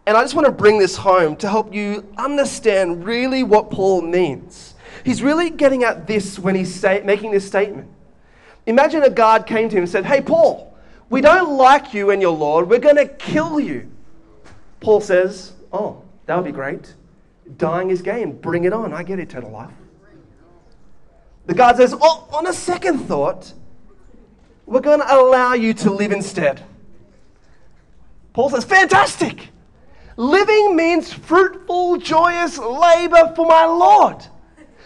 And 0.04 0.16
I 0.16 0.22
just 0.22 0.34
want 0.34 0.46
to 0.46 0.52
bring 0.52 0.78
this 0.78 0.96
home 0.96 1.36
to 1.36 1.48
help 1.48 1.72
you 1.72 2.06
understand 2.18 3.04
really 3.04 3.42
what 3.42 3.70
Paul 3.70 4.02
means. 4.02 4.74
He's 5.04 5.22
really 5.22 5.48
getting 5.48 5.84
at 5.84 6.06
this 6.06 6.38
when 6.38 6.54
he's 6.54 6.82
making 6.82 7.30
this 7.30 7.46
statement. 7.46 7.88
Imagine 8.66 9.02
a 9.02 9.10
guard 9.10 9.46
came 9.46 9.68
to 9.68 9.76
him 9.76 9.82
and 9.82 9.90
said, 9.90 10.04
Hey, 10.04 10.20
Paul, 10.20 10.76
we 11.10 11.20
don't 11.20 11.56
like 11.56 11.92
you 11.94 12.10
and 12.10 12.22
your 12.22 12.36
Lord. 12.36 12.68
We're 12.68 12.78
going 12.78 12.96
to 12.96 13.06
kill 13.06 13.58
you. 13.60 13.90
Paul 14.80 15.00
says, 15.00 15.52
Oh, 15.72 16.02
that 16.26 16.36
would 16.36 16.44
be 16.44 16.52
great. 16.52 16.94
Dying 17.56 17.90
is 17.90 18.02
gain. 18.02 18.38
Bring 18.38 18.64
it 18.64 18.72
on. 18.72 18.92
I 18.92 19.02
get 19.02 19.18
eternal 19.18 19.50
life. 19.50 19.72
The 21.46 21.54
guard 21.54 21.76
says, 21.76 21.94
Oh, 22.00 22.28
on 22.32 22.46
a 22.46 22.52
second 22.52 22.98
thought, 23.00 23.52
we're 24.66 24.80
going 24.80 25.00
to 25.00 25.14
allow 25.14 25.54
you 25.54 25.74
to 25.74 25.90
live 25.90 26.12
instead. 26.12 26.62
Paul 28.32 28.50
says, 28.50 28.64
Fantastic! 28.64 29.48
Living 30.16 30.76
means 30.76 31.12
fruitful, 31.12 31.96
joyous 31.96 32.58
labor 32.58 33.32
for 33.34 33.46
my 33.46 33.64
Lord. 33.64 34.24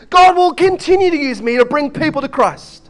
God 0.08 0.36
will 0.36 0.54
continue 0.54 1.10
to 1.10 1.16
use 1.16 1.42
me 1.42 1.56
to 1.56 1.64
bring 1.64 1.90
people 1.90 2.22
to 2.22 2.28
Christ, 2.28 2.85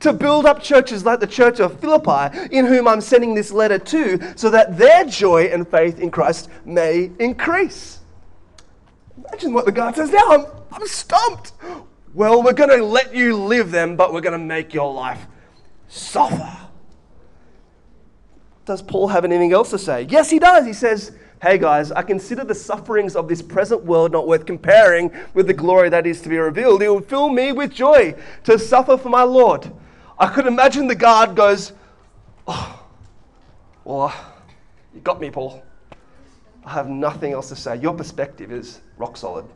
to 0.00 0.12
build 0.12 0.46
up 0.46 0.62
churches 0.62 1.04
like 1.04 1.20
the 1.20 1.26
church 1.26 1.60
of 1.60 1.78
Philippi, 1.80 2.36
in 2.50 2.66
whom 2.66 2.86
I'm 2.86 3.00
sending 3.00 3.34
this 3.34 3.50
letter 3.50 3.78
to, 3.78 4.36
so 4.36 4.50
that 4.50 4.78
their 4.78 5.04
joy 5.04 5.44
and 5.46 5.66
faith 5.68 5.98
in 5.98 6.10
Christ 6.10 6.48
may 6.64 7.10
increase. 7.18 8.00
Imagine 9.16 9.52
what 9.52 9.64
the 9.64 9.72
God 9.72 9.96
says 9.96 10.10
now. 10.10 10.28
I'm, 10.28 10.46
I'm 10.72 10.86
stumped. 10.86 11.52
Well, 12.14 12.42
we're 12.42 12.52
going 12.52 12.70
to 12.70 12.84
let 12.84 13.14
you 13.14 13.36
live 13.36 13.70
them, 13.70 13.96
but 13.96 14.12
we're 14.12 14.20
going 14.20 14.38
to 14.38 14.44
make 14.44 14.72
your 14.72 14.92
life 14.92 15.26
suffer. 15.88 16.56
Does 18.64 18.82
Paul 18.82 19.08
have 19.08 19.24
anything 19.24 19.52
else 19.52 19.70
to 19.70 19.78
say? 19.78 20.02
Yes, 20.02 20.30
he 20.30 20.38
does. 20.38 20.66
He 20.66 20.72
says, 20.72 21.12
Hey 21.40 21.56
guys, 21.56 21.92
I 21.92 22.02
consider 22.02 22.42
the 22.42 22.54
sufferings 22.54 23.14
of 23.14 23.28
this 23.28 23.40
present 23.40 23.84
world 23.84 24.10
not 24.10 24.26
worth 24.26 24.44
comparing 24.44 25.12
with 25.34 25.46
the 25.46 25.54
glory 25.54 25.88
that 25.88 26.04
is 26.04 26.20
to 26.22 26.28
be 26.28 26.36
revealed. 26.36 26.82
It 26.82 26.88
will 26.88 27.00
fill 27.00 27.28
me 27.28 27.52
with 27.52 27.72
joy 27.72 28.16
to 28.42 28.58
suffer 28.58 28.98
for 28.98 29.08
my 29.08 29.22
Lord. 29.22 29.70
I 30.18 30.28
could 30.28 30.46
imagine 30.46 30.88
the 30.88 30.94
guard 30.94 31.36
goes, 31.36 31.72
Oh, 32.46 32.82
well, 33.84 34.02
uh, 34.02 34.14
you 34.94 35.00
got 35.00 35.20
me, 35.20 35.30
Paul. 35.30 35.62
I 36.64 36.72
have 36.72 36.88
nothing 36.88 37.32
else 37.32 37.48
to 37.50 37.56
say. 37.56 37.76
Your 37.76 37.94
perspective 37.94 38.50
is 38.52 38.80
rock 38.96 39.16
solid. 39.16 39.46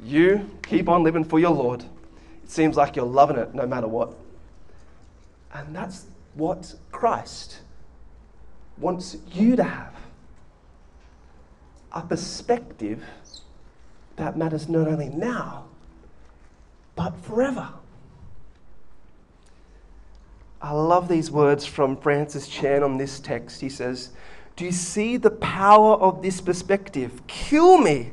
You 0.00 0.48
keep 0.62 0.88
on 0.88 1.02
living 1.02 1.24
for 1.24 1.40
your 1.40 1.50
Lord. 1.50 1.82
It 2.44 2.50
seems 2.50 2.76
like 2.76 2.94
you're 2.94 3.04
loving 3.04 3.36
it 3.36 3.54
no 3.54 3.66
matter 3.66 3.88
what. 3.88 4.14
And 5.52 5.74
that's 5.74 6.06
what 6.34 6.74
Christ 6.92 7.60
wants 8.76 9.16
you 9.32 9.56
to 9.56 9.64
have 9.64 9.94
a 11.92 12.02
perspective 12.02 13.02
that 14.16 14.36
matters 14.36 14.68
not 14.68 14.86
only 14.88 15.08
now, 15.08 15.64
but 16.94 17.16
forever. 17.24 17.68
I 20.60 20.72
love 20.72 21.06
these 21.06 21.30
words 21.30 21.64
from 21.64 21.96
Francis 21.96 22.48
Chan 22.48 22.82
on 22.82 22.98
this 22.98 23.20
text. 23.20 23.60
He 23.60 23.68
says, 23.68 24.10
Do 24.56 24.64
you 24.64 24.72
see 24.72 25.16
the 25.16 25.30
power 25.30 25.94
of 25.94 26.20
this 26.20 26.40
perspective? 26.40 27.24
Kill 27.28 27.78
me, 27.78 28.12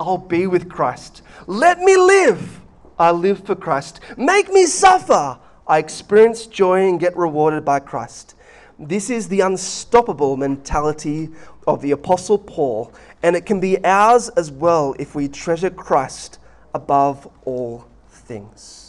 I'll 0.00 0.18
be 0.18 0.48
with 0.48 0.68
Christ. 0.68 1.22
Let 1.46 1.78
me 1.78 1.96
live, 1.96 2.60
I 2.98 3.12
live 3.12 3.46
for 3.46 3.54
Christ. 3.54 4.00
Make 4.16 4.52
me 4.52 4.66
suffer, 4.66 5.38
I 5.68 5.78
experience 5.78 6.46
joy 6.46 6.88
and 6.88 6.98
get 6.98 7.16
rewarded 7.16 7.64
by 7.64 7.78
Christ. 7.78 8.34
This 8.76 9.08
is 9.08 9.28
the 9.28 9.40
unstoppable 9.40 10.36
mentality 10.36 11.30
of 11.66 11.80
the 11.80 11.92
Apostle 11.92 12.38
Paul, 12.38 12.92
and 13.22 13.36
it 13.36 13.46
can 13.46 13.60
be 13.60 13.84
ours 13.84 14.30
as 14.30 14.50
well 14.50 14.96
if 14.98 15.14
we 15.14 15.28
treasure 15.28 15.70
Christ 15.70 16.38
above 16.74 17.28
all 17.44 17.86
things. 18.08 18.87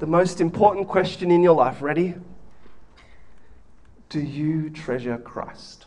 The 0.00 0.06
most 0.06 0.40
important 0.40 0.88
question 0.88 1.30
in 1.30 1.42
your 1.42 1.54
life, 1.54 1.82
ready? 1.82 2.14
Do 4.08 4.18
you 4.18 4.70
treasure 4.70 5.18
Christ? 5.18 5.84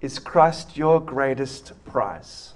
Is 0.00 0.18
Christ 0.18 0.76
your 0.76 1.00
greatest 1.00 1.72
prize? 1.84 2.54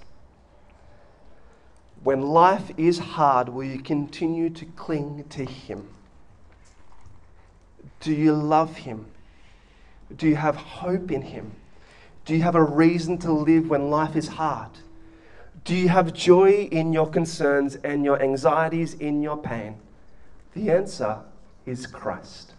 When 2.03 2.21
life 2.21 2.71
is 2.75 2.99
hard, 2.99 3.47
will 3.47 3.63
you 3.63 3.79
continue 3.79 4.49
to 4.49 4.65
cling 4.65 5.23
to 5.29 5.45
Him? 5.45 5.87
Do 8.01 8.11
you 8.11 8.33
love 8.33 8.75
Him? 8.75 9.05
Do 10.13 10.27
you 10.27 10.35
have 10.35 10.57
hope 10.57 11.11
in 11.11 11.21
Him? 11.21 11.53
Do 12.25 12.35
you 12.35 12.41
have 12.41 12.55
a 12.55 12.63
reason 12.63 13.17
to 13.19 13.31
live 13.31 13.69
when 13.69 13.89
life 13.89 14.17
is 14.17 14.27
hard? 14.27 14.71
Do 15.65 15.75
you 15.75 15.89
have 15.89 16.13
joy 16.13 16.69
in 16.71 16.93
your 16.93 17.09
concerns 17.09 17.75
and 17.77 18.05
your 18.05 18.21
anxieties 18.21 18.93
in 18.93 19.23
your 19.23 19.35
pain? 19.35 19.77
The 20.53 20.69
answer 20.69 21.21
is 21.65 21.87
Christ. 21.87 22.53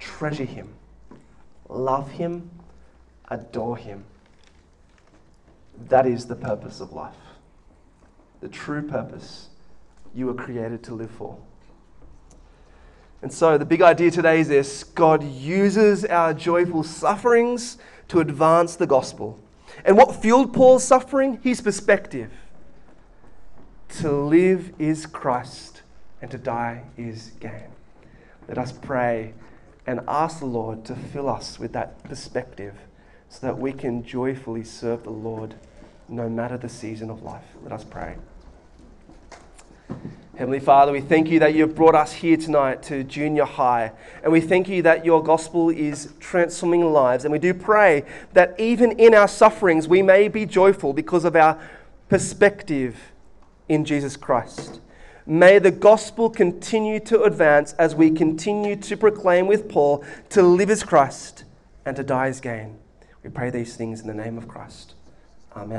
Treasure 0.00 0.44
Him, 0.44 0.74
love 1.68 2.10
Him, 2.10 2.50
adore 3.28 3.76
Him. 3.76 4.04
That 5.88 6.06
is 6.06 6.26
the 6.26 6.34
purpose 6.34 6.80
of 6.80 6.92
life. 6.92 7.14
The 8.40 8.48
true 8.48 8.82
purpose 8.82 9.50
you 10.12 10.26
were 10.26 10.34
created 10.34 10.82
to 10.84 10.94
live 10.94 11.10
for. 11.12 11.38
And 13.22 13.32
so, 13.32 13.56
the 13.56 13.64
big 13.64 13.80
idea 13.80 14.10
today 14.10 14.40
is 14.40 14.48
this 14.48 14.82
God 14.82 15.22
uses 15.22 16.04
our 16.04 16.34
joyful 16.34 16.82
sufferings 16.82 17.78
to 18.08 18.18
advance 18.18 18.74
the 18.74 18.88
gospel. 18.88 19.38
And 19.84 19.96
what 19.96 20.16
fueled 20.16 20.52
Paul's 20.52 20.84
suffering? 20.84 21.40
His 21.42 21.60
perspective. 21.60 22.30
To 24.00 24.12
live 24.12 24.72
is 24.78 25.06
Christ, 25.06 25.82
and 26.22 26.30
to 26.30 26.38
die 26.38 26.84
is 26.96 27.32
gain. 27.40 27.70
Let 28.46 28.58
us 28.58 28.72
pray 28.72 29.34
and 29.86 30.00
ask 30.06 30.38
the 30.38 30.46
Lord 30.46 30.84
to 30.84 30.94
fill 30.94 31.28
us 31.28 31.58
with 31.58 31.72
that 31.72 32.02
perspective 32.04 32.74
so 33.28 33.46
that 33.46 33.58
we 33.58 33.72
can 33.72 34.04
joyfully 34.04 34.64
serve 34.64 35.04
the 35.04 35.10
Lord 35.10 35.54
no 36.08 36.28
matter 36.28 36.56
the 36.56 36.68
season 36.68 37.10
of 37.10 37.22
life. 37.22 37.44
Let 37.62 37.72
us 37.72 37.84
pray. 37.84 38.16
Heavenly 40.40 40.58
Father, 40.58 40.90
we 40.90 41.02
thank 41.02 41.28
you 41.28 41.38
that 41.40 41.52
you've 41.52 41.74
brought 41.74 41.94
us 41.94 42.14
here 42.14 42.38
tonight 42.38 42.82
to 42.84 43.04
junior 43.04 43.44
high. 43.44 43.92
And 44.22 44.32
we 44.32 44.40
thank 44.40 44.70
you 44.70 44.80
that 44.80 45.04
your 45.04 45.22
gospel 45.22 45.68
is 45.68 46.14
transforming 46.18 46.82
lives. 46.82 47.26
And 47.26 47.32
we 47.32 47.38
do 47.38 47.52
pray 47.52 48.06
that 48.32 48.58
even 48.58 48.92
in 48.92 49.14
our 49.14 49.28
sufferings, 49.28 49.86
we 49.86 50.00
may 50.00 50.28
be 50.28 50.46
joyful 50.46 50.94
because 50.94 51.26
of 51.26 51.36
our 51.36 51.60
perspective 52.08 52.96
in 53.68 53.84
Jesus 53.84 54.16
Christ. 54.16 54.80
May 55.26 55.58
the 55.58 55.70
gospel 55.70 56.30
continue 56.30 57.00
to 57.00 57.24
advance 57.24 57.74
as 57.74 57.94
we 57.94 58.10
continue 58.10 58.76
to 58.76 58.96
proclaim 58.96 59.46
with 59.46 59.68
Paul 59.68 60.02
to 60.30 60.42
live 60.42 60.70
as 60.70 60.82
Christ 60.82 61.44
and 61.84 61.94
to 61.96 62.02
die 62.02 62.28
as 62.28 62.40
gain. 62.40 62.78
We 63.22 63.28
pray 63.28 63.50
these 63.50 63.76
things 63.76 64.00
in 64.00 64.06
the 64.06 64.14
name 64.14 64.38
of 64.38 64.48
Christ. 64.48 64.94
Amen. 65.54 65.78